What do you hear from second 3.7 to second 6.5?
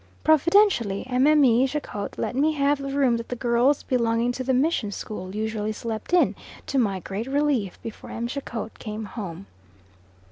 belonging to the mission school usually slept in,